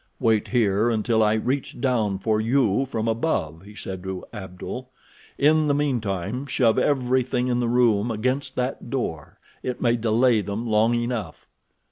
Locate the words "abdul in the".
4.33-5.75